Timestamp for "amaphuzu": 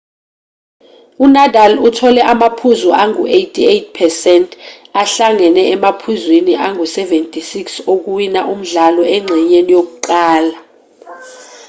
2.33-2.89